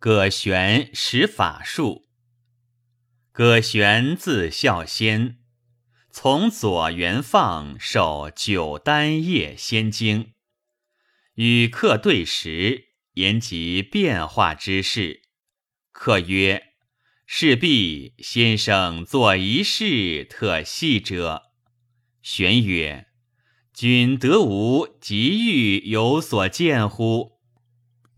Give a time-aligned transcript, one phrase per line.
[0.00, 2.06] 葛玄识法术。
[3.32, 5.38] 葛玄字孝先，
[6.08, 10.34] 从左元放受九丹叶仙经，
[11.34, 15.22] 与客对时，言及变化之事。
[15.90, 16.74] 客曰
[17.26, 21.50] ：“势必先生作一事特细者。”
[22.22, 23.08] 玄曰
[23.74, 27.37] ：“君得无急欲有所见乎？”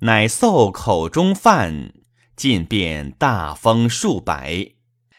[0.03, 1.93] 乃嗽口中饭，
[2.35, 4.73] 尽变大风数百，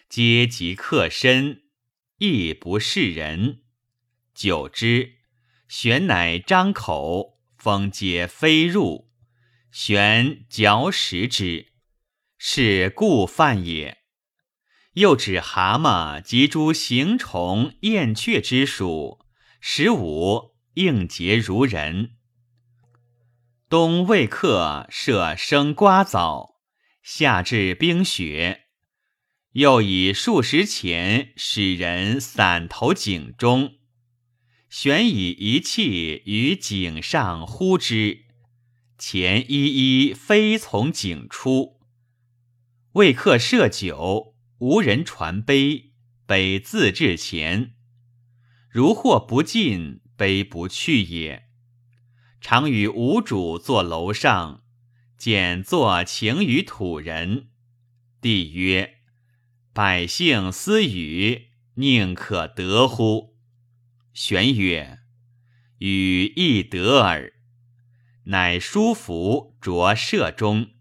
[0.10, 1.66] 皆及客身，
[2.18, 3.62] 亦不是人。
[4.34, 5.18] 久之，
[5.68, 9.12] 玄乃张口，风皆飞入。
[9.72, 11.74] 玄嚼食之，
[12.40, 14.00] 是故饭也。
[14.94, 19.20] 又指蛤蟆及诸行虫、燕雀之属，
[19.60, 22.16] 十五应节如人。
[23.72, 26.58] 冬未克，设生瓜枣；
[27.02, 28.66] 夏至冰雪。
[29.54, 33.76] 又以数十钱使人散投井中，
[34.70, 38.26] 悬以一器于井上呼之，
[38.98, 41.80] 钱一一飞从井出。
[42.96, 45.94] 未克设酒，无人传杯，
[46.26, 47.76] 杯自至前。
[48.70, 51.51] 如或不进，杯不去也。
[52.42, 54.64] 常与吴主坐楼上，
[55.16, 57.50] 见作情于土人。
[58.20, 58.96] 帝曰
[59.74, 63.36] ：“百姓私语，宁可得乎？”
[64.14, 65.00] 玄曰
[65.78, 67.34] ：“与亦得耳。”
[68.26, 70.72] 乃书符着射中，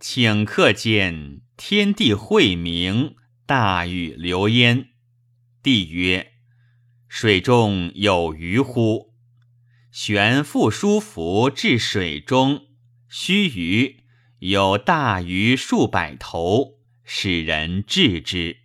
[0.00, 4.88] 顷刻间，天地晦明，大雨流烟。
[5.62, 6.32] 帝曰
[7.08, 9.11] ：“水中有鱼乎？”
[9.92, 12.62] 悬复书符至水中，
[13.10, 13.96] 须臾
[14.38, 18.61] 有大鱼数百头，使人治之。